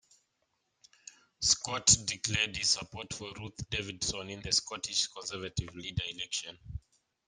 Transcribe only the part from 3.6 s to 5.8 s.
Davidson in the Scottish Conservative